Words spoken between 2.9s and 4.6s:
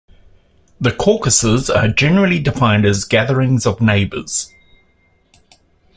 gatherings of neighbors.